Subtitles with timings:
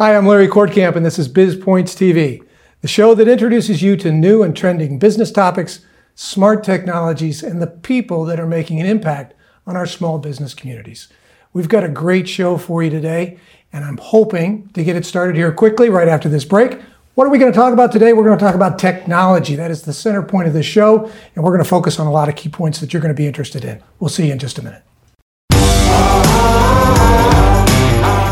[0.00, 2.40] Hi, I'm Larry Kortkamp, and this is Biz Points TV,
[2.82, 5.80] the show that introduces you to new and trending business topics,
[6.14, 9.34] smart technologies, and the people that are making an impact
[9.66, 11.08] on our small business communities.
[11.52, 13.40] We've got a great show for you today,
[13.72, 16.80] and I'm hoping to get it started here quickly right after this break.
[17.16, 18.12] What are we going to talk about today?
[18.12, 19.56] We're going to talk about technology.
[19.56, 22.12] That is the center point of this show, and we're going to focus on a
[22.12, 23.82] lot of key points that you're going to be interested in.
[23.98, 24.84] We'll see you in just a minute.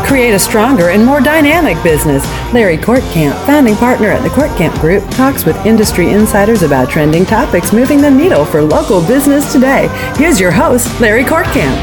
[0.07, 2.25] Create a stronger and more dynamic business.
[2.53, 7.73] Larry Kortkamp, founding partner at the Kortkamp Group, talks with industry insiders about trending topics
[7.73, 9.89] moving the needle for local business today.
[10.15, 11.75] Here's your host, Larry Kortkamp.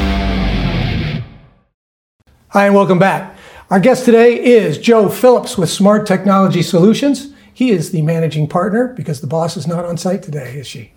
[2.48, 3.36] Hi, and welcome back.
[3.68, 7.34] Our guest today is Joe Phillips with Smart Technology Solutions.
[7.52, 10.92] He is the managing partner because the boss is not on site today, is she?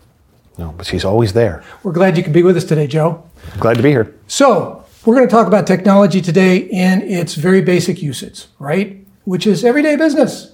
[0.58, 1.62] No, but she's always there.
[1.84, 3.30] We're glad you could be with us today, Joe.
[3.60, 4.16] Glad to be here.
[4.28, 9.08] So, we're going to talk about technology today in its very basic usage, right?
[9.24, 10.54] Which is everyday business.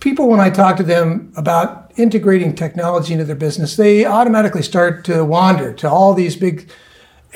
[0.00, 5.04] People, when I talk to them about integrating technology into their business, they automatically start
[5.04, 6.72] to wander to all these big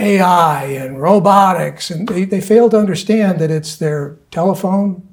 [0.00, 5.06] AI and robotics, and they, they fail to understand that it's their telephone,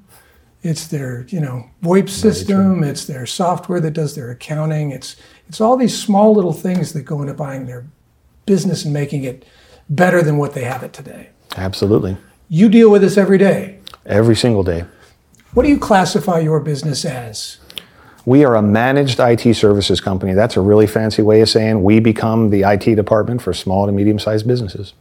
[0.63, 5.15] it's their you know VoIP system, it's their software that does their accounting, it's
[5.47, 7.85] it's all these small little things that go into buying their
[8.47, 9.45] business and making it
[9.89, 11.29] better than what they have it today.
[11.57, 12.17] Absolutely.
[12.47, 13.79] You deal with this every day.
[14.05, 14.85] Every single day.
[15.53, 17.57] What do you classify your business as?
[18.25, 20.33] We are a managed IT services company.
[20.33, 23.91] That's a really fancy way of saying we become the IT department for small to
[23.91, 24.93] medium sized businesses.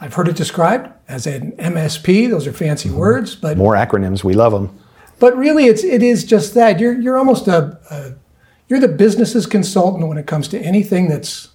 [0.00, 2.28] I've heard it described as an MSP.
[2.28, 2.98] Those are fancy mm-hmm.
[2.98, 4.22] words, but more acronyms.
[4.22, 4.78] We love them.
[5.18, 8.14] But really, it's it is just that you're you're almost a, a
[8.68, 11.48] you're the business's consultant when it comes to anything that's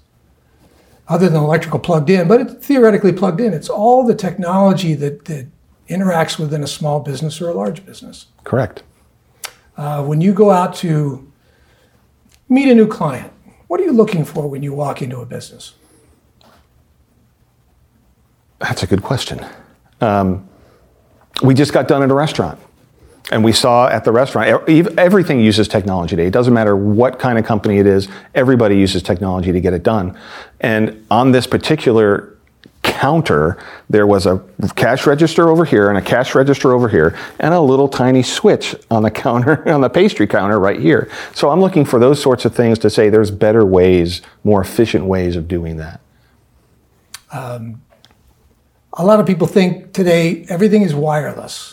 [1.07, 3.53] other than electrical plugged in, but it's theoretically plugged in.
[3.53, 5.47] It's all the technology that, that
[5.89, 8.27] interacts within a small business or a large business.
[8.43, 8.83] Correct.
[9.75, 11.31] Uh, when you go out to
[12.47, 13.31] meet a new client,
[13.67, 15.73] what are you looking for when you walk into a business?
[18.59, 19.45] That's a good question.
[19.99, 20.47] Um,
[21.41, 22.59] we just got done at a restaurant.
[23.31, 26.27] And we saw at the restaurant, everything uses technology today.
[26.27, 29.83] It doesn't matter what kind of company it is, everybody uses technology to get it
[29.83, 30.17] done.
[30.59, 32.37] And on this particular
[32.83, 33.57] counter,
[33.89, 34.43] there was a
[34.75, 38.75] cash register over here and a cash register over here, and a little tiny switch
[38.91, 41.09] on the counter, on the pastry counter right here.
[41.33, 45.05] So I'm looking for those sorts of things to say there's better ways, more efficient
[45.05, 46.01] ways of doing that.
[47.31, 47.81] Um,
[48.93, 51.72] a lot of people think today everything is wireless.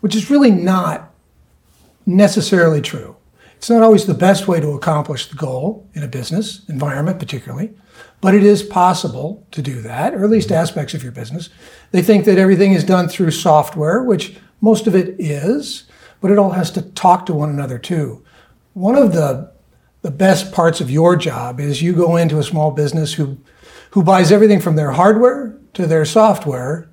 [0.00, 1.12] Which is really not
[2.06, 3.16] necessarily true.
[3.58, 7.74] It's not always the best way to accomplish the goal in a business environment, particularly,
[8.20, 11.50] but it is possible to do that, or at least aspects of your business.
[11.90, 15.84] They think that everything is done through software, which most of it is,
[16.20, 18.24] but it all has to talk to one another too.
[18.74, 19.52] One of the
[20.02, 23.38] the best parts of your job is you go into a small business who
[23.90, 26.88] who buys everything from their hardware to their software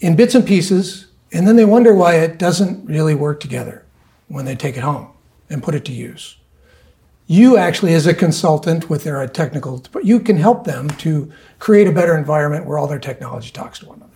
[0.00, 3.84] in bits and pieces and then they wonder why it doesn't really work together
[4.28, 5.08] when they take it home
[5.50, 6.36] and put it to use.
[7.26, 11.92] You actually, as a consultant with their technical, you can help them to create a
[11.92, 14.12] better environment where all their technology talks to one another.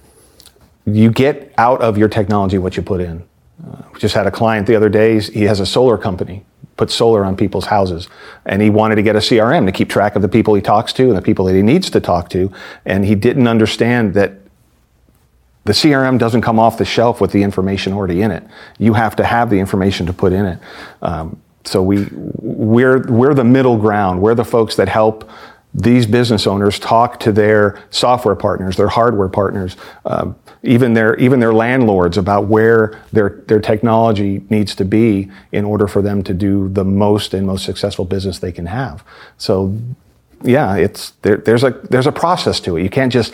[0.86, 3.24] You get out of your technology what you put in.
[3.66, 5.20] Uh, we just had a client the other day.
[5.20, 6.44] He has a solar company,
[6.76, 8.08] put solar on people's houses,
[8.46, 10.92] and he wanted to get a CRM to keep track of the people he talks
[10.94, 12.52] to and the people that he needs to talk to.
[12.84, 14.39] And he didn't understand that
[15.64, 18.44] the CRM doesn't come off the shelf with the information already in it.
[18.78, 20.58] You have to have the information to put in it.
[21.02, 24.22] Um, so we we're we're the middle ground.
[24.22, 25.30] We're the folks that help
[25.72, 31.40] these business owners talk to their software partners, their hardware partners, um, even their even
[31.40, 36.34] their landlords about where their their technology needs to be in order for them to
[36.34, 39.04] do the most and most successful business they can have.
[39.38, 39.76] So
[40.42, 42.82] yeah, it's there, there's a there's a process to it.
[42.82, 43.32] You can't just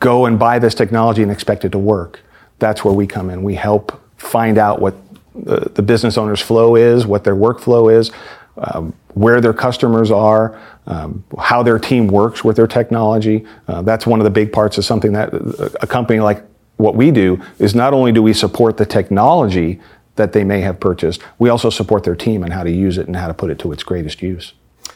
[0.00, 2.20] go and buy this technology and expect it to work.
[2.58, 3.42] That's where we come in.
[3.42, 4.94] We help find out what
[5.34, 8.10] the, the business owner's flow is, what their workflow is,
[8.56, 13.46] um, where their customers are, um, how their team works with their technology.
[13.68, 15.32] Uh, that's one of the big parts of something that
[15.80, 16.44] a company like
[16.76, 19.80] what we do is not only do we support the technology
[20.16, 23.06] that they may have purchased, we also support their team and how to use it
[23.06, 24.52] and how to put it to its greatest use.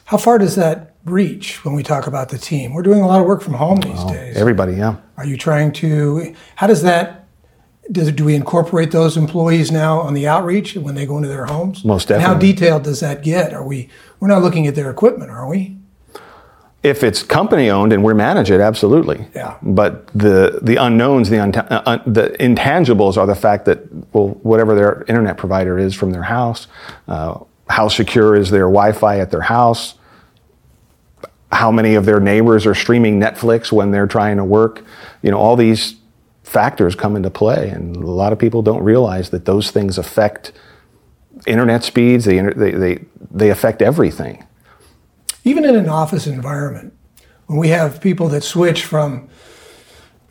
[0.07, 2.73] How far does that reach when we talk about the team?
[2.73, 4.37] We're doing a lot of work from home these days.
[4.37, 4.97] Everybody, yeah.
[5.17, 6.35] Are you trying to?
[6.57, 7.27] How does that?
[7.91, 11.47] Does do we incorporate those employees now on the outreach when they go into their
[11.47, 11.85] homes?
[11.85, 12.25] Most definitely.
[12.25, 13.53] And how detailed does that get?
[13.53, 13.89] Are we?
[14.21, 15.77] We're not looking at their equipment, are we?
[16.85, 19.27] If it's company owned and we manage it, absolutely.
[19.35, 19.57] Yeah.
[19.63, 23.81] But the the unknowns, the unta- uh, the intangibles are the fact that
[24.13, 26.67] well, whatever their internet provider is from their house,
[27.09, 27.39] uh,
[27.69, 29.95] how secure is their Wi-Fi at their house,
[31.53, 34.85] how many of their neighbors are streaming Netflix when they're trying to work.
[35.23, 35.97] You know, all these
[36.43, 40.53] factors come into play, and a lot of people don't realize that those things affect
[41.47, 42.25] internet speeds.
[42.25, 44.45] They they they, they affect everything
[45.45, 46.93] even in an office environment,
[47.47, 49.29] when we have people that switch from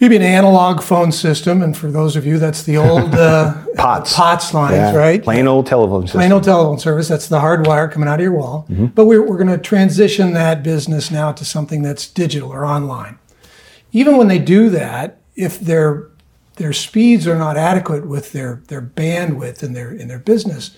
[0.01, 4.15] maybe an analog phone system, and for those of you, that's the old uh, POTS
[4.15, 4.95] POTS lines, yeah.
[4.95, 5.23] right?
[5.23, 6.19] Plain old telephone system.
[6.19, 7.07] Plain old telephone service.
[7.07, 8.65] That's the hard wire coming out of your wall.
[8.69, 8.87] Mm-hmm.
[8.87, 13.19] But we're, we're going to transition that business now to something that's digital or online.
[13.93, 16.07] Even when they do that, if their
[16.55, 20.75] their speeds are not adequate with their, their bandwidth in their in their business,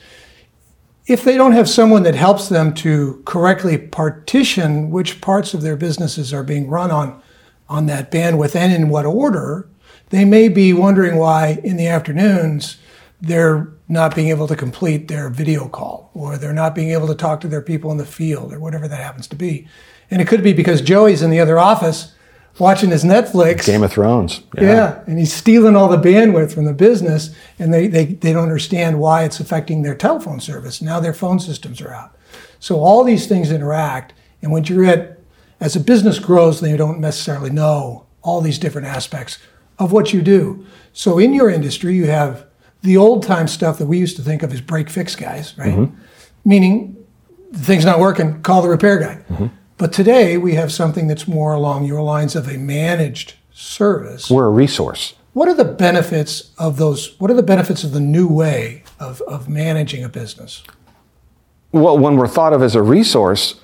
[1.07, 5.75] if they don't have someone that helps them to correctly partition which parts of their
[5.75, 7.21] businesses are being run on
[7.69, 9.68] on that bandwidth and in what order,
[10.10, 12.77] they may be wondering why in the afternoons
[13.21, 17.15] they're not being able to complete their video call or they're not being able to
[17.15, 19.68] talk to their people in the field or whatever that happens to be.
[20.12, 22.13] And it could be because Joey's in the other office
[22.60, 23.65] watching his Netflix.
[23.65, 24.42] Game of Thrones.
[24.56, 24.63] Yeah.
[24.63, 25.04] yeah.
[25.07, 29.00] and he's stealing all the bandwidth from the business, and they, they, they don't understand
[29.00, 30.81] why it's affecting their telephone service.
[30.81, 32.18] Now their phone systems are out.
[32.60, 35.19] So all these things interact, and when you're at,
[35.63, 39.39] as a business grows, they don't necessarily know all these different aspects
[39.80, 40.65] of what you do.
[40.94, 42.45] So in your industry, you have
[42.81, 45.74] the old time stuff that we used to think of as break fix guys, right?
[45.74, 45.95] Mm-hmm.
[46.45, 47.06] Meaning,
[47.51, 49.24] the thing's not working, call the repair guy.
[49.30, 54.30] Mm-hmm but today we have something that's more along your lines of a managed service.
[54.30, 55.13] We're a resource.
[55.33, 57.19] What are the benefits of those?
[57.19, 60.63] What are the benefits of the new way of, of managing a business?
[61.71, 63.60] Well, when we're thought of as a resource,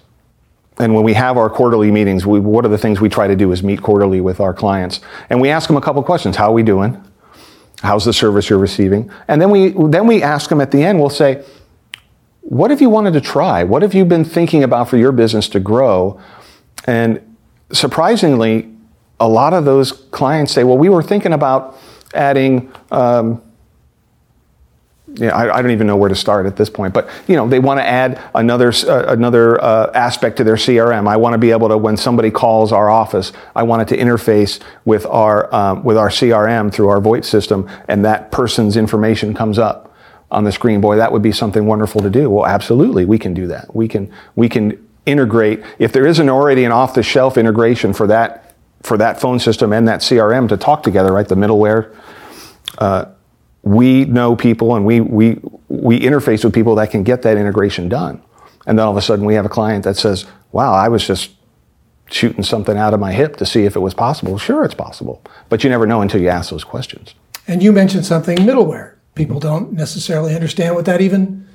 [0.79, 3.35] and when we have our quarterly meetings, we, what are the things we try to
[3.35, 6.49] do is meet quarterly with our clients, and we ask them a couple questions: How
[6.49, 7.01] are we doing?
[7.81, 9.09] How's the service you're receiving?
[9.27, 10.99] And then we then we ask them at the end.
[10.99, 11.43] We'll say,
[12.49, 13.63] what have you wanted to try?
[13.63, 16.19] What have you been thinking about for your business to grow?
[16.85, 17.21] And
[17.71, 18.73] surprisingly,
[19.19, 21.77] a lot of those clients say, well, we were thinking about
[22.15, 23.41] adding, um,
[25.15, 27.47] yeah, I, I, don't even know where to start at this point, but you know,
[27.47, 31.07] they want to add another uh, another uh, aspect to their CRM.
[31.07, 34.01] I want to be able to, when somebody calls our office, I want it to
[34.01, 39.33] interface with our um, with our CRM through our VoIP system, and that person's information
[39.33, 39.95] comes up
[40.31, 40.79] on the screen.
[40.79, 42.29] Boy, that would be something wonderful to do.
[42.29, 43.75] Well, absolutely, we can do that.
[43.75, 48.97] We can we can integrate if there isn't already an off-the-shelf integration for that for
[48.97, 51.27] that phone system and that CRM to talk together, right?
[51.27, 51.95] The middleware.
[52.77, 53.05] Uh,
[53.63, 57.89] we know people and we we we interface with people that can get that integration
[57.89, 58.21] done.
[58.65, 61.05] And then all of a sudden we have a client that says, "Wow, I was
[61.05, 61.31] just
[62.09, 65.21] shooting something out of my hip to see if it was possible." Sure, it's possible,
[65.49, 67.13] but you never know until you ask those questions.
[67.47, 71.45] And you mentioned something middleware people don't necessarily understand what that even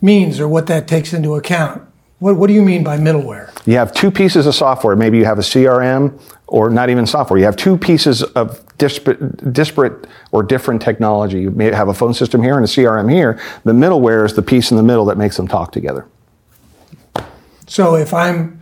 [0.00, 1.82] means or what that takes into account.
[2.18, 3.50] What, what do you mean by middleware?
[3.66, 4.96] You have two pieces of software.
[4.96, 7.38] Maybe you have a CRM or not even software.
[7.38, 11.40] You have two pieces of disparate, disparate or different technology.
[11.40, 13.40] You may have a phone system here and a CRM here.
[13.64, 16.06] The middleware is the piece in the middle that makes them talk together.
[17.66, 18.58] So if I'm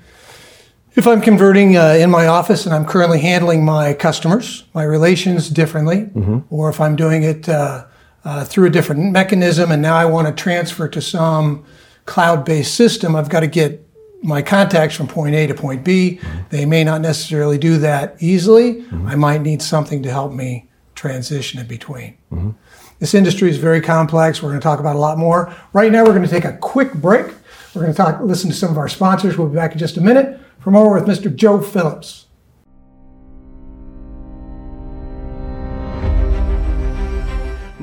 [0.96, 5.50] if I'm converting uh, in my office and I'm currently handling my customers, my relations
[5.50, 6.38] differently, mm-hmm.
[6.48, 7.84] or if I'm doing it uh,
[8.24, 11.66] uh, through a different mechanism, and now I want to transfer to some
[12.06, 13.14] cloud-based system.
[13.14, 13.86] I've got to get
[14.22, 16.20] my contacts from point A to point B.
[16.50, 18.82] They may not necessarily do that easily.
[18.82, 19.06] Mm-hmm.
[19.06, 22.16] I might need something to help me transition in between.
[22.32, 22.50] Mm-hmm.
[22.98, 24.42] This industry is very complex.
[24.42, 25.54] We're going to talk about a lot more.
[25.72, 27.26] Right now, we're going to take a quick break.
[27.74, 29.36] We're going to talk, listen to some of our sponsors.
[29.36, 30.40] We'll be back in just a minute.
[30.60, 31.34] For more with Mr.
[31.34, 32.25] Joe Phillips.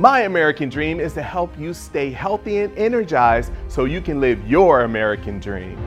[0.03, 4.45] My American dream is to help you stay healthy and energized so you can live
[4.45, 5.77] your American dream.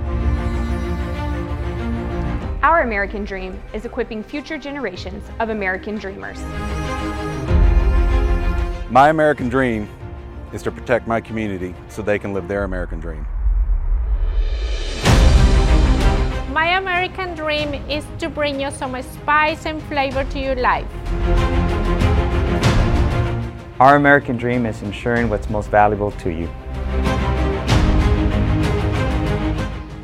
[2.62, 6.40] Our American dream is equipping future generations of American dreamers.
[8.90, 9.86] My American dream
[10.50, 13.26] is to protect my community so they can live their American dream.
[16.54, 21.65] My American dream is to bring you some spice and flavor to your life.
[23.78, 26.48] Our American dream is ensuring what's most valuable to you.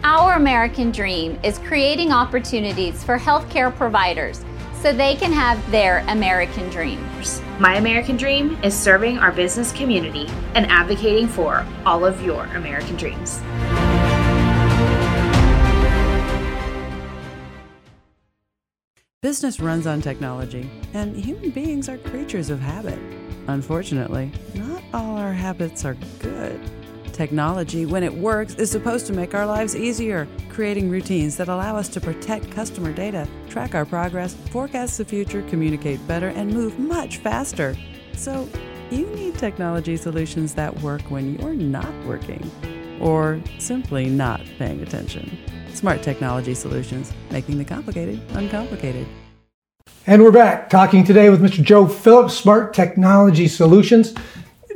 [0.05, 6.69] Our American dream is creating opportunities for healthcare providers so they can have their American
[6.69, 7.41] dreams.
[7.59, 12.97] My American dream is serving our business community and advocating for all of your American
[12.97, 13.41] dreams.
[19.23, 22.99] Business runs on technology, and human beings are creatures of habit.
[23.49, 26.61] Unfortunately, not all our habits are good.
[27.13, 31.77] Technology, when it works, is supposed to make our lives easier, creating routines that allow
[31.77, 36.79] us to protect customer data, track our progress, forecast the future, communicate better, and move
[36.79, 37.77] much faster.
[38.15, 38.49] So,
[38.91, 42.51] you need technology solutions that work when you're not working
[43.01, 45.39] or simply not paying attention.
[45.75, 49.07] Smart technology solutions, making the complicated uncomplicated.
[50.05, 51.63] And we're back talking today with Mr.
[51.63, 54.13] Joe Phillips, Smart Technology Solutions.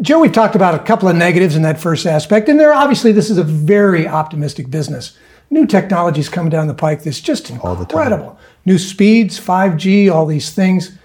[0.00, 3.11] Joe, we've talked about a couple of negatives in that first aspect, and there obviously
[3.11, 5.18] this is a very optimistic business.
[5.50, 8.38] New technologies coming down the pike that's just incredible.
[8.64, 10.97] New speeds, 5G, all these things.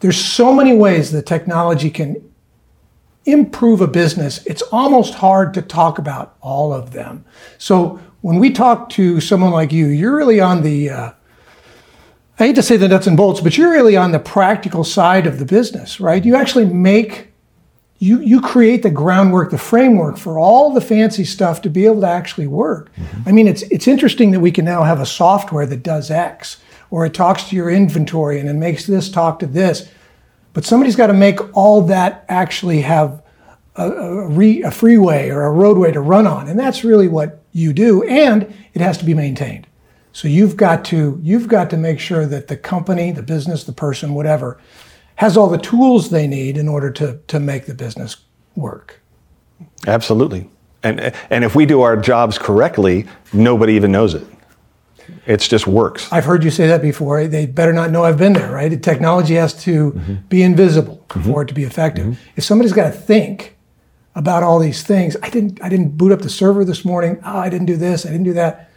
[0.00, 2.16] There's so many ways that technology can
[3.26, 4.42] improve a business.
[4.46, 7.26] It's almost hard to talk about all of them.
[7.58, 11.10] So when we talk to someone like you, you're really on the uh,
[12.38, 15.26] I hate to say the nuts and bolts, but you're really on the practical side
[15.26, 16.22] of the business, right?
[16.22, 17.32] You actually make
[17.98, 22.02] you you create the groundwork, the framework for all the fancy stuff to be able
[22.02, 22.94] to actually work.
[22.94, 23.28] Mm-hmm.
[23.28, 26.58] I mean, it's it's interesting that we can now have a software that does X,
[26.90, 29.88] or it talks to your inventory and it makes this talk to this.
[30.52, 33.22] But somebody's got to make all that actually have
[33.76, 37.42] a, a, re, a freeway or a roadway to run on, and that's really what
[37.52, 38.02] you do.
[38.02, 39.66] And it has to be maintained.
[40.16, 43.72] So you've got to you've got to make sure that the company, the business, the
[43.74, 44.58] person, whatever,
[45.16, 48.16] has all the tools they need in order to to make the business
[48.54, 49.02] work.
[49.86, 50.48] Absolutely.
[50.82, 53.04] And and if we do our jobs correctly,
[53.34, 54.26] nobody even knows it.
[55.26, 56.10] It just works.
[56.10, 57.26] I've heard you say that before.
[57.26, 58.70] They better not know I've been there, right?
[58.70, 60.14] The technology has to mm-hmm.
[60.30, 61.40] be invisible for mm-hmm.
[61.40, 62.06] it to be effective.
[62.06, 62.30] Mm-hmm.
[62.36, 63.54] If somebody's got to think
[64.14, 67.20] about all these things, I didn't I didn't boot up the server this morning.
[67.22, 68.06] Oh, I didn't do this.
[68.06, 68.70] I didn't do that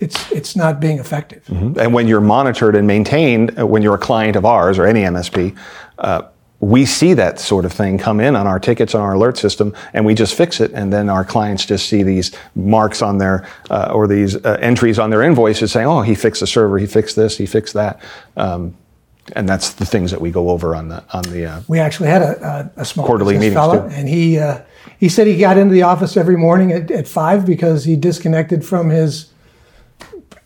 [0.00, 1.44] it's it's not being effective.
[1.44, 1.78] Mm-hmm.
[1.78, 5.02] And when you're monitored and maintained, uh, when you're a client of ours or any
[5.02, 5.56] MSP,
[5.98, 6.22] uh,
[6.60, 9.74] we see that sort of thing come in on our tickets on our alert system,
[9.92, 10.72] and we just fix it.
[10.72, 14.98] And then our clients just see these marks on their uh, or these uh, entries
[14.98, 18.00] on their invoices saying, "Oh, he fixed the server, he fixed this, he fixed that."
[18.36, 18.76] Um,
[19.34, 21.46] and that's the things that we go over on the on the.
[21.46, 24.60] Uh, we actually had a, a, a small quarterly meeting, and he uh,
[24.98, 28.64] he said he got into the office every morning at, at five because he disconnected
[28.64, 29.30] from his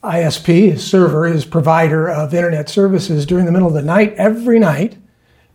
[0.04, 4.58] ISP, his server, his provider of internet services during the middle of the night every
[4.58, 4.96] night.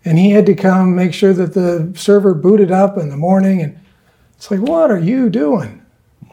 [0.06, 3.62] And he had to come make sure that the server booted up in the morning.
[3.62, 3.80] And
[4.36, 5.84] it's like, what are you doing?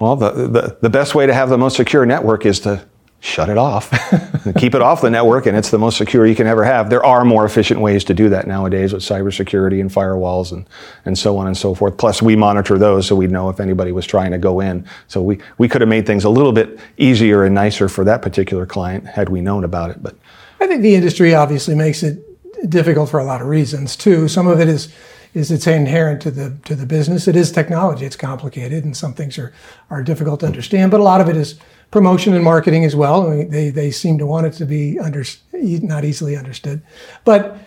[0.01, 2.87] Well, the, the, the best way to have the most secure network is to
[3.21, 3.91] shut it off,
[4.55, 6.91] keep it off the network, and it's the most secure you can ever have.
[6.91, 10.67] There are more efficient ways to do that nowadays with cybersecurity and firewalls and,
[11.05, 11.97] and so on and so forth.
[11.97, 14.87] Plus, we monitor those so we'd know if anybody was trying to go in.
[15.09, 18.23] So we, we could have made things a little bit easier and nicer for that
[18.23, 20.03] particular client had we known about it.
[20.03, 20.17] But
[20.61, 22.23] I think the industry obviously makes it
[22.69, 24.29] difficult for a lot of reasons too.
[24.29, 24.93] Some of it is
[25.35, 27.29] is it's inherent to the to the business.
[27.29, 28.07] It is technology.
[28.07, 29.53] It's complicated, and some things are
[29.91, 30.91] are difficult to understand.
[30.91, 31.59] But a lot of it is
[31.91, 33.31] promotion and marketing as well.
[33.31, 36.83] I mean, they, they seem to want it to be under, not easily understood.
[37.25, 37.59] But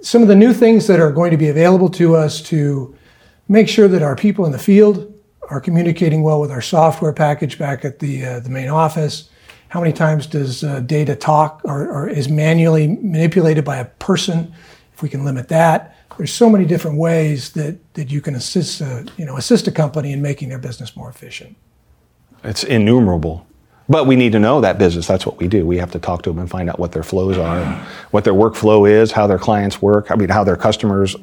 [0.00, 2.94] some of the new things that are going to be available to us to
[3.48, 5.12] make sure that our people in the field
[5.50, 9.28] are communicating well with our software package back at the, uh, the main office.
[9.68, 14.54] How many times does uh, data talk or, or is manually manipulated by a person?
[14.94, 18.80] If we can limit that, there's so many different ways that, that you can assist,
[18.80, 21.56] uh, you know, assist a company in making their business more efficient.
[22.44, 23.46] It's innumerable.
[23.88, 25.06] But we need to know that business.
[25.06, 25.66] That's what we do.
[25.66, 27.76] We have to talk to them and find out what their flows are, and
[28.12, 30.10] what their workflow is, how their clients work.
[30.10, 31.14] I mean, how their customers,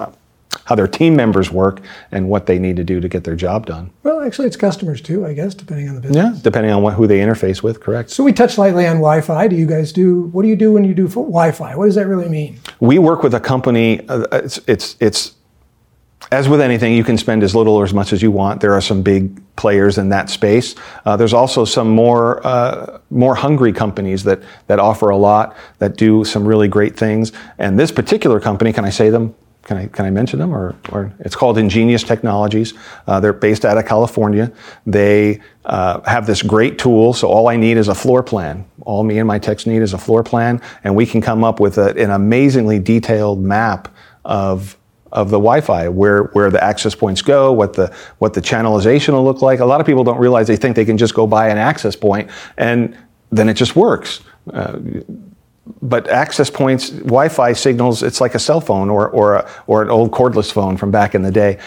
[0.66, 3.66] how their team members work, and what they need to do to get their job
[3.66, 3.90] done.
[4.04, 6.36] Well, actually, it's customers too, I guess, depending on the business.
[6.36, 7.80] Yeah, depending on what, who they interface with.
[7.80, 8.12] Correct.
[8.12, 9.48] So we touched lightly on Wi-Fi.
[9.48, 10.24] Do you guys do?
[10.28, 11.76] What do you do when you do Wi-Fi?
[11.76, 12.60] What does that really mean?
[12.80, 14.08] We work with a company.
[14.08, 15.34] Uh, it's it's it's
[16.30, 18.62] as with anything, you can spend as little or as much as you want.
[18.62, 20.76] There are some big players in that space.
[21.06, 25.98] Uh, there's also some more uh, more hungry companies that that offer a lot, that
[25.98, 27.32] do some really great things.
[27.58, 29.36] And this particular company, can I say them?
[29.64, 30.54] Can I can I mention them?
[30.54, 32.74] Or, or it's called Ingenious Technologies.
[33.08, 34.52] Uh, they're based out of California.
[34.86, 37.14] They uh, have this great tool.
[37.14, 38.66] So all I need is a floor plan.
[38.82, 41.60] All me and my techs need is a floor plan, and we can come up
[41.60, 43.90] with a, an amazingly detailed map
[44.24, 44.78] of
[45.12, 49.24] of the Wi-Fi, where where the access points go, what the what the channelization will
[49.24, 49.60] look like.
[49.60, 51.96] A lot of people don't realize they think they can just go buy an access
[51.96, 52.98] point and
[53.32, 54.22] then it just works.
[54.54, 54.80] Uh,
[55.82, 59.90] but access points, Wi-Fi signals, it's like a cell phone or or a, or an
[59.90, 61.60] old cordless phone from back in the day.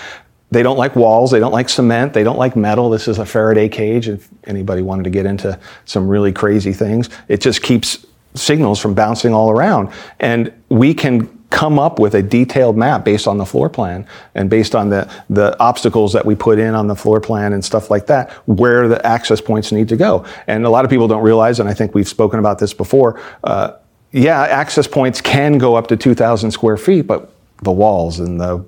[0.51, 1.31] They don't like walls.
[1.33, 2.13] They don't like cement.
[2.13, 2.89] They don't like metal.
[2.89, 4.09] This is a Faraday cage.
[4.09, 8.95] If anybody wanted to get into some really crazy things, it just keeps signals from
[8.95, 9.91] bouncing all around.
[10.21, 14.51] And we can come up with a detailed map based on the floor plan and
[14.51, 17.93] based on the, the obstacles that we put in on the floor plan and stuff
[17.93, 20.27] like that, where the access points need to go.
[20.49, 23.21] And a lot of people don't realize, and I think we've spoken about this before,
[23.45, 23.75] uh,
[24.11, 27.33] yeah, access points can go up to 2,000 square feet, but
[27.63, 28.65] the walls and the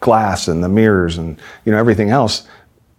[0.00, 2.48] glass and the mirrors and you know everything else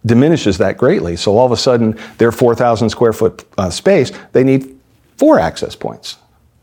[0.06, 1.14] diminishes that greatly.
[1.14, 4.78] So all of a sudden, their 4,000 square foot uh, space, they need
[5.18, 6.16] four access points.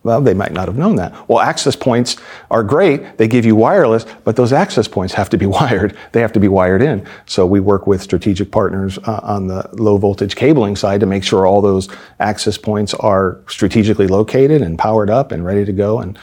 [0.04, 1.14] Well, they might not have known that.
[1.30, 2.18] Well, access points
[2.52, 3.18] are great.
[3.18, 5.96] They give you wireless, but those access points have to be wired.
[6.12, 7.08] They have to be wired in.
[7.26, 11.24] So we work with strategic partners uh, on the low voltage cabling side to make
[11.24, 11.88] sure all those
[12.20, 16.00] access points are strategically located and powered up and ready to go.
[16.00, 16.20] And,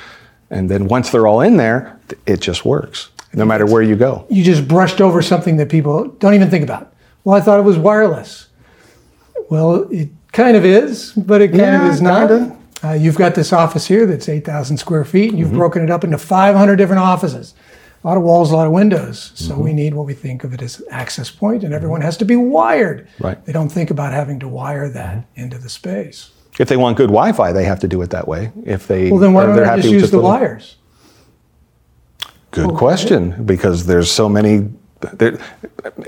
[0.51, 4.27] and then once they're all in there, it just works, no matter where you go.
[4.29, 6.93] You just brushed over something that people don't even think about.
[7.25, 8.49] Well, I thought it was wireless.
[9.49, 12.29] Well, it kind of is, but it kind Yeah, of is not.
[12.29, 12.57] kinda.
[12.83, 15.39] Uh, you've got this office here that's 8,000 square feet, and Mm-hmm.
[15.41, 17.55] you've broken it up into 500 different offices.
[18.03, 19.33] A lot of walls, a lot of windows.
[19.35, 19.63] So Mm-hmm.
[19.65, 22.37] we need what we think of it as access point, and everyone has to be
[22.37, 23.07] wired.
[23.19, 23.45] Right.
[23.45, 26.31] They don't think about having to wire that into the space.
[26.59, 28.53] If they want good Wi-Fi, they have to do it that way.
[28.65, 30.77] If they Well, then why don't they're I just use the little- wires?
[32.53, 34.69] Good question, because there's so many.
[35.13, 35.39] There,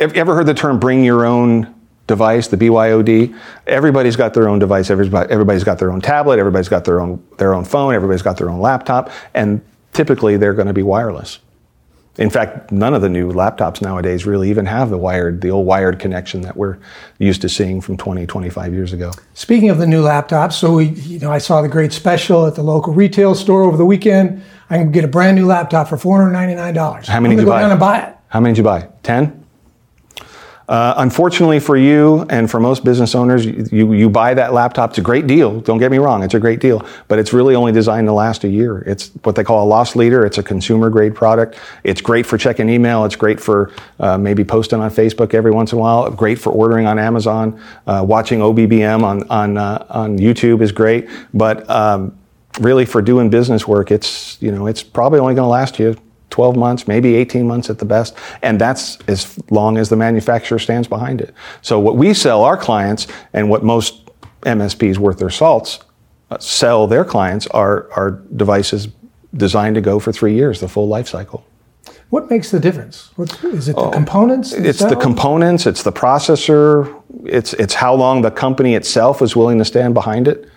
[0.00, 1.72] have you ever heard the term "bring your own
[2.06, 2.48] device"?
[2.48, 3.34] The BYOD.
[3.66, 4.90] Everybody's got their own device.
[4.90, 6.38] Everybody, everybody's got their own tablet.
[6.38, 7.94] Everybody's got their own their own phone.
[7.94, 9.60] Everybody's got their own laptop, and
[9.92, 11.38] typically they're going to be wireless.
[12.18, 15.66] In fact, none of the new laptops nowadays really even have the wired, the old
[15.66, 16.76] wired connection that we're
[17.18, 19.12] used to seeing from 20, 25 years ago.
[19.32, 22.54] Speaking of the new laptops, so we, you know, I saw the great special at
[22.54, 24.42] the local retail store over the weekend.
[24.68, 27.08] I can get a brand new laptop for four hundred ninety nine dollars.
[27.08, 27.74] How many did you buy?
[27.76, 28.16] buy it.
[28.28, 28.88] How many did you buy?
[29.02, 29.41] 10?
[30.72, 34.88] Uh, unfortunately for you and for most business owners, you, you buy that laptop.
[34.88, 35.60] It's a great deal.
[35.60, 36.22] Don't get me wrong.
[36.22, 38.78] It's a great deal, but it's really only designed to last a year.
[38.86, 40.24] It's what they call a loss leader.
[40.24, 41.58] It's a consumer grade product.
[41.84, 43.04] It's great for checking email.
[43.04, 46.10] It's great for uh, maybe posting on Facebook every once in a while.
[46.10, 47.60] Great for ordering on Amazon.
[47.86, 51.06] Uh, watching OBBM on, on, uh, on YouTube is great.
[51.34, 52.16] But um,
[52.60, 55.98] really for doing business work, it's, you know, it's probably only going to last you
[56.32, 58.16] 12 months, maybe 18 months at the best.
[58.42, 61.32] And that's as long as the manufacturer stands behind it.
[61.60, 65.78] So what we sell our clients and what most MSPs worth their salts
[66.30, 68.88] uh, sell their clients are, are devices
[69.34, 71.46] designed to go for three years, the full life cycle.
[72.10, 73.10] What makes the difference?
[73.16, 74.52] What, is it the components?
[74.52, 79.34] Oh, It's the components, it's the processor, it's, it's how long the company itself is
[79.34, 80.48] willing to stand behind it.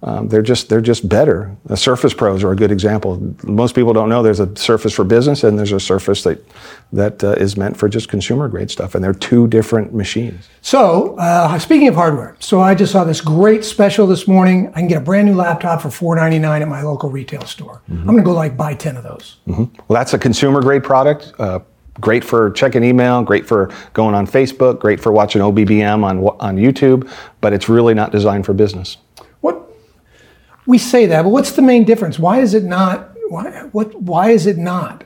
[0.00, 1.56] Um, they're just they're just better.
[1.64, 3.34] The Surface Pros are a good example.
[3.42, 6.40] Most people don't know there's a Surface for business and there's a Surface that
[6.92, 10.48] that uh, is meant for just consumer grade stuff, and they're two different machines.
[10.62, 14.68] So, uh, speaking of hardware, so I just saw this great special this morning.
[14.68, 17.42] I can get a brand new laptop for four ninety nine at my local retail
[17.42, 17.82] store.
[17.90, 19.38] I'm going to go like buy ten of those.
[19.46, 21.32] Well, that's a consumer grade product.
[21.40, 21.58] Uh,
[22.00, 26.56] great for checking email, great for going on Facebook, great for watching OBBM on on
[26.56, 28.96] YouTube, but it's really not designed for business.
[30.68, 32.18] We say that, but what's the main difference?
[32.18, 33.10] Why is it not?
[33.28, 34.00] Why what?
[34.00, 35.02] Why is it not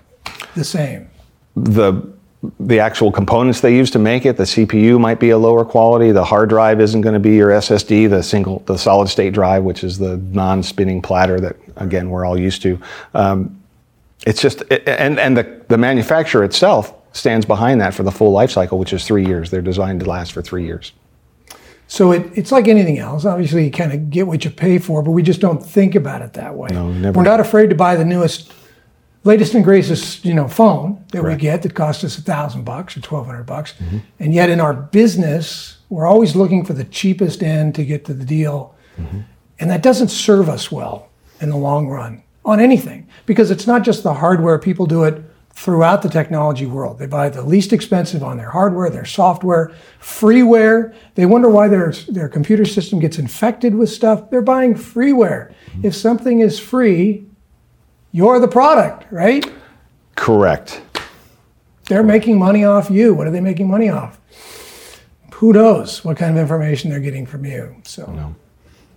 [0.55, 1.09] the same?
[1.57, 2.13] the
[2.59, 6.11] the actual components they use to make it, the CPU might be a lower quality.
[6.11, 9.63] The hard drive isn't going to be your SSD, the single, the solid state drive,
[9.63, 12.81] which is the non-spinning platter that again we're all used to.
[13.15, 13.63] Um,
[14.27, 18.51] it's just, and and the the manufacturer itself stands behind that for the full life
[18.51, 19.51] cycle, which is three years.
[19.51, 20.93] They're designed to last for three years.
[21.93, 23.27] So it, it's like anything else.
[23.27, 26.23] Obviously, you kind of get what you pay for, but we just don't think about
[26.23, 26.71] it that way.
[26.73, 27.19] No, never.
[27.19, 28.51] We're not afraid to buy the newest,
[29.25, 31.39] latest and greatest, you know, phone that Correct.
[31.39, 33.99] we get that costs us a thousand bucks or twelve hundred bucks, mm-hmm.
[34.21, 38.15] and yet in our business, we're always looking for the cheapest end to get to
[38.15, 39.21] the deal, mm-hmm.
[39.61, 41.11] and that doesn't serve us well
[41.43, 44.59] in the long run on anything because it's not just the hardware.
[44.59, 45.23] People do it
[45.55, 46.99] throughout the technology world.
[46.99, 50.95] They buy the least expensive on their hardware, their software, freeware.
[51.15, 54.31] They wonder why their, their computer system gets infected with stuff.
[54.31, 55.53] They're buying freeware.
[55.53, 55.87] Mm-hmm.
[55.87, 57.27] If something is free,
[58.13, 59.51] you're the product, right?
[60.17, 60.83] Correct.
[61.87, 63.15] They're making money off you.
[63.15, 64.21] What are they making money off?
[65.35, 67.77] Who knows what kind of information they're getting from you?
[67.85, 68.35] So,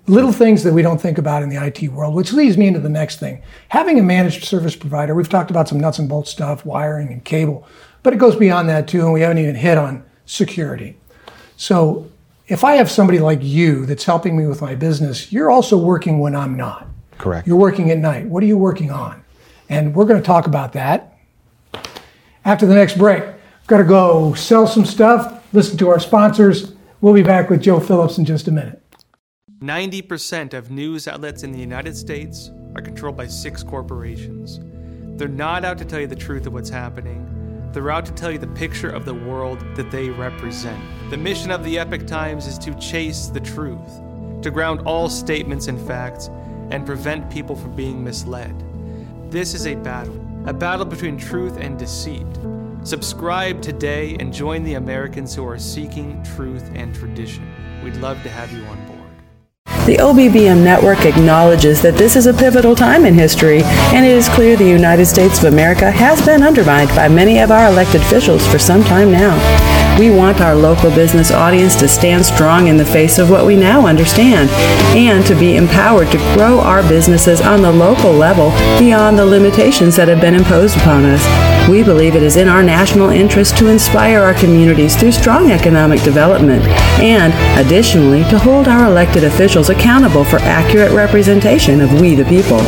[0.08, 2.80] little things that we don't think about in the IT world, which leads me into
[2.80, 3.42] the next thing.
[3.70, 7.24] Having a managed service provider, we've talked about some nuts and bolts stuff, wiring and
[7.24, 7.68] cable,
[8.04, 10.98] but it goes beyond that too, and we haven't even hit on security.
[11.58, 12.12] So,
[12.48, 16.20] if I have somebody like you that's helping me with my business, you're also working
[16.20, 16.88] when I'm not.
[17.18, 17.48] Correct.
[17.48, 18.28] You're working at night.
[18.28, 19.24] What are you working on?
[19.68, 21.18] And we're going to talk about that
[22.44, 23.24] after the next break.
[23.66, 26.74] Got to go sell some stuff, listen to our sponsors.
[27.02, 28.85] We'll be back with Joe Phillips in just a minute.
[29.66, 34.60] 90% of news outlets in the United States are controlled by six corporations.
[35.18, 37.72] They're not out to tell you the truth of what's happening.
[37.72, 40.80] They're out to tell you the picture of the world that they represent.
[41.10, 44.02] The mission of the Epoch Times is to chase the truth,
[44.44, 46.30] to ground all statements in facts,
[46.70, 48.54] and prevent people from being misled.
[49.32, 52.28] This is a battle, a battle between truth and deceit.
[52.84, 57.52] Subscribe today and join the Americans who are seeking truth and tradition.
[57.84, 58.95] We'd love to have you on board.
[59.86, 63.62] The OBBM network acknowledges that this is a pivotal time in history,
[63.94, 67.52] and it is clear the United States of America has been undermined by many of
[67.52, 69.38] our elected officials for some time now.
[70.00, 73.56] We want our local business audience to stand strong in the face of what we
[73.56, 74.50] now understand
[74.98, 79.96] and to be empowered to grow our businesses on the local level beyond the limitations
[79.98, 81.45] that have been imposed upon us.
[81.70, 86.00] We believe it is in our national interest to inspire our communities through strong economic
[86.04, 86.64] development
[87.02, 92.60] and, additionally, to hold our elected officials accountable for accurate representation of we the people.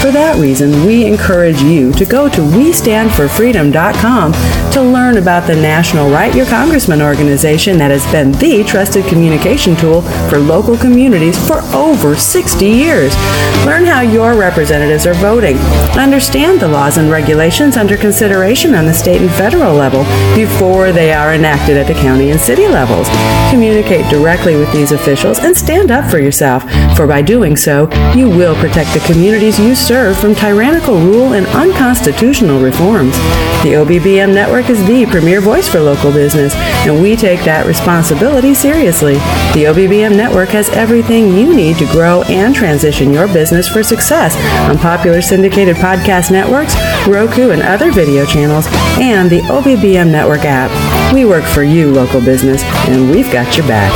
[0.00, 4.32] For that reason, we encourage you to go to WeStandForFreedom.com
[4.72, 9.76] to learn about the National Write Your Congressman organization that has been the trusted communication
[9.76, 13.14] tool for local communities for over 60 years.
[13.66, 15.58] Learn how your representatives are voting.
[15.98, 21.12] Understand the laws and regulations under consideration on the state and federal level before they
[21.12, 23.06] are enacted at the county and city levels.
[23.50, 26.62] Communicate directly with these officials and stand up for yourself,
[26.96, 27.86] for by doing so,
[28.16, 33.12] you will protect the communities you serve from tyrannical rule and unconstitutional reforms.
[33.64, 36.54] The OBBM network is the premier voice for local business,
[36.86, 39.14] and we take that responsibility seriously.
[39.52, 44.36] The OBBM network has everything you need to grow and transition your business for success
[44.70, 46.76] on popular syndicated podcast networks,
[47.08, 48.68] Roku, and other video channels,
[49.00, 50.70] and the OBBM network app.
[51.12, 53.90] We work for you, local business, and we've got your back.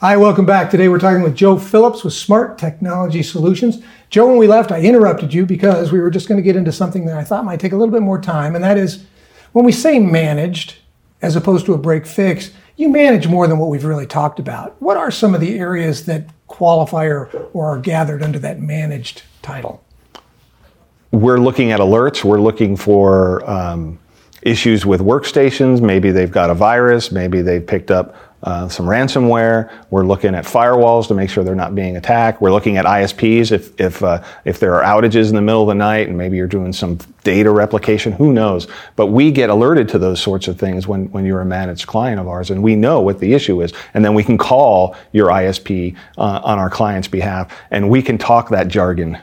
[0.00, 0.70] Hi, welcome back.
[0.70, 3.82] Today we're talking with Joe Phillips with Smart Technology Solutions.
[4.10, 6.70] Joe, when we left, I interrupted you because we were just going to get into
[6.70, 9.04] something that I thought might take a little bit more time, and that is
[9.50, 10.76] when we say managed
[11.20, 14.80] as opposed to a break fix, you manage more than what we've really talked about.
[14.80, 19.24] What are some of the areas that qualify or, or are gathered under that managed
[19.42, 19.82] title?
[21.10, 23.98] We're looking at alerts, we're looking for um,
[24.42, 25.80] issues with workstations.
[25.80, 29.70] Maybe they've got a virus, maybe they've picked up uh, some ransomware.
[29.90, 32.40] We're looking at firewalls to make sure they're not being attacked.
[32.40, 35.68] We're looking at ISPs if if uh, if there are outages in the middle of
[35.68, 38.12] the night and maybe you're doing some data replication.
[38.12, 38.68] Who knows?
[38.96, 42.20] But we get alerted to those sorts of things when when you're a managed client
[42.20, 45.28] of ours, and we know what the issue is, and then we can call your
[45.28, 49.18] ISP uh, on our client's behalf, and we can talk that jargon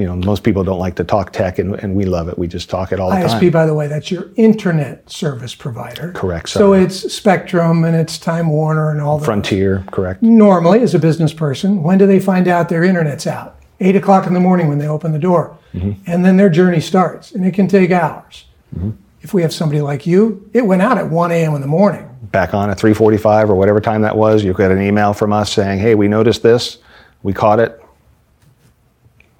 [0.00, 2.38] you know, most people don't like to talk tech, and, and we love it.
[2.38, 3.50] We just talk it all the ISP, time.
[3.50, 6.12] by the way, that's your internet service provider.
[6.12, 6.48] Correct.
[6.48, 9.26] So it's Spectrum and it's Time Warner and all that.
[9.26, 10.22] Frontier, correct.
[10.22, 13.58] Normally, as a business person, when do they find out their internet's out?
[13.80, 15.58] Eight o'clock in the morning when they open the door.
[15.74, 16.02] Mm-hmm.
[16.10, 18.46] And then their journey starts, and it can take hours.
[18.74, 18.92] Mm-hmm.
[19.20, 21.54] If we have somebody like you, it went out at 1 a.m.
[21.54, 22.06] in the morning.
[22.32, 25.52] Back on at 3:45 or whatever time that was, you get an email from us
[25.52, 26.78] saying, "Hey, we noticed this.
[27.22, 27.79] We caught it.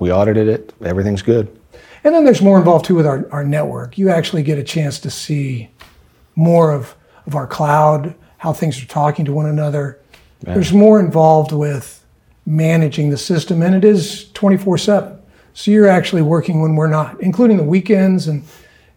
[0.01, 0.73] We audited it.
[0.83, 1.57] Everything's good."
[2.03, 3.99] And then there's more involved too with our, our network.
[3.99, 5.71] You actually get a chance to see
[6.35, 6.95] more of,
[7.27, 10.01] of our cloud, how things are talking to one another.
[10.47, 10.55] Yeah.
[10.55, 12.03] There's more involved with
[12.47, 15.19] managing the system, and it is 24 7.
[15.53, 18.45] So you're actually working when we're not, including the weekends and,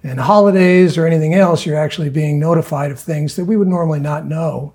[0.04, 1.66] and holidays or anything else.
[1.66, 4.74] You're actually being notified of things that we would normally not know.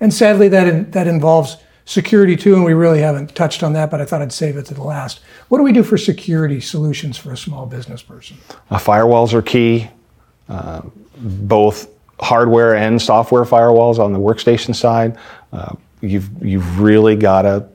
[0.00, 3.90] And sadly, that, in, that involves security too, and we really haven't touched on that,
[3.90, 5.20] but I thought I'd save it to the last.
[5.48, 8.36] What do we do for security solutions for a small business person?
[8.70, 9.88] Uh, firewalls are key,
[10.48, 10.82] uh,
[11.16, 11.88] both
[12.20, 15.16] hardware and software firewalls on the workstation side.
[15.52, 17.66] Uh, you've you've really got to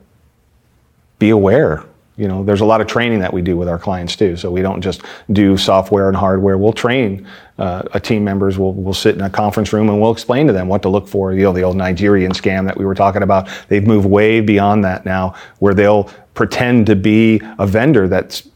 [1.18, 1.84] be aware.
[2.22, 4.36] You know, there's a lot of training that we do with our clients too.
[4.36, 6.56] So we don't just do software and hardware.
[6.56, 7.26] We'll train
[7.58, 8.58] uh, a team members.
[8.58, 11.08] We'll we'll sit in a conference room and we'll explain to them what to look
[11.08, 11.32] for.
[11.32, 13.48] You know, the old Nigerian scam that we were talking about.
[13.66, 16.04] They've moved way beyond that now, where they'll
[16.34, 18.48] pretend to be a vendor that's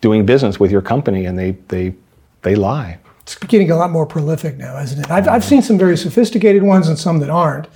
[0.00, 1.94] doing business with your company, and they they
[2.40, 2.96] they lie.
[3.20, 5.10] It's getting a lot more prolific now, isn't it?
[5.10, 7.66] I've, I've seen some very sophisticated ones and some that aren't.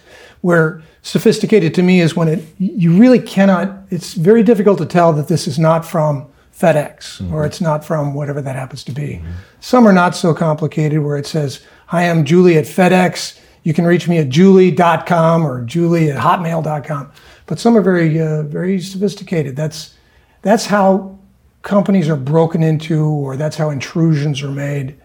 [0.40, 3.83] Where sophisticated to me is when it you really cannot.
[3.94, 6.26] It's very difficult to tell that this is not from
[6.59, 9.20] FedEx or it's not from whatever that happens to be.
[9.61, 13.38] Some are not so complicated where it says, "Hi, I'm Julie at FedEx.
[13.62, 17.11] You can reach me at julie.com or julie at hotmail.com."
[17.46, 19.57] But some are very uh, very sophisticated.
[19.57, 19.94] That's
[20.42, 21.18] that's how
[21.62, 24.96] companies are broken into, or that's how intrusions are made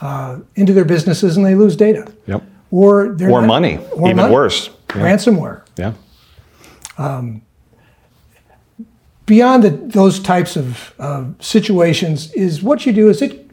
[0.00, 2.04] uh, into their businesses, and they lose data.
[2.26, 2.42] Yep.
[2.70, 4.32] or they're or not- money, or even money.
[4.34, 4.70] worse.
[4.94, 5.02] Yeah.
[5.02, 5.62] ransomware.
[5.76, 5.92] Yeah.
[6.98, 7.42] Um,
[9.28, 13.48] beyond the, those types of uh, situations, is what you do is it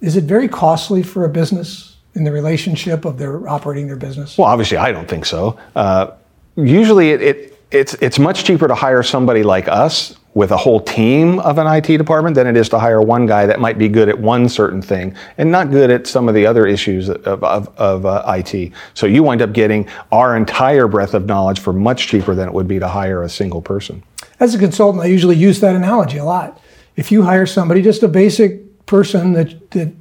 [0.00, 4.38] is it very costly for a business in the relationship of their operating their business?
[4.38, 5.58] Well, obviously, I don't think so.
[5.74, 6.12] Uh,
[6.56, 10.78] usually, it, it, it's it's much cheaper to hire somebody like us with a whole
[10.78, 13.88] team of an IT department than it is to hire one guy that might be
[13.88, 17.42] good at one certain thing and not good at some of the other issues of,
[17.42, 18.72] of, of uh, IT.
[18.94, 22.54] So you wind up getting our entire breadth of knowledge for much cheaper than it
[22.54, 24.00] would be to hire a single person.
[24.40, 26.60] As a consultant, I usually use that analogy a lot.
[26.96, 29.92] If you hire somebody, just a basic person that, that